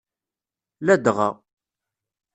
Ladɣa. 0.85 1.29